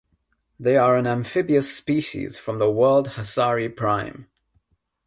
[0.59, 4.27] They are an amphibious species from the world Hasari Prime.